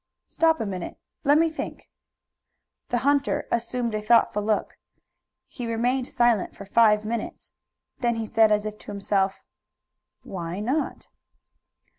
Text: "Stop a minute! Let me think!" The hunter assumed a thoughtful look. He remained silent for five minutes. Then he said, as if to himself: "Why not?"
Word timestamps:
"Stop 0.25 0.59
a 0.59 0.65
minute! 0.65 0.97
Let 1.23 1.37
me 1.37 1.47
think!" 1.47 1.87
The 2.89 2.97
hunter 3.05 3.47
assumed 3.51 3.93
a 3.93 4.01
thoughtful 4.01 4.41
look. 4.41 4.75
He 5.45 5.67
remained 5.71 6.07
silent 6.07 6.55
for 6.55 6.65
five 6.65 7.05
minutes. 7.05 7.51
Then 7.99 8.15
he 8.15 8.25
said, 8.25 8.51
as 8.51 8.65
if 8.65 8.79
to 8.79 8.87
himself: 8.87 9.41
"Why 10.23 10.59
not?" 10.59 11.07